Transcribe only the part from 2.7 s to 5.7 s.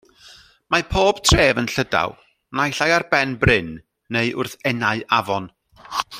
ai ar ben bryn neu wrth enau afon.